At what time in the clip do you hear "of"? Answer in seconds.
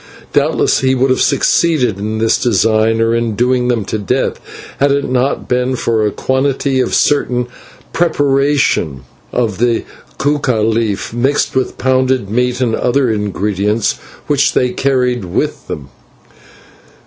6.79-6.89, 9.31-9.59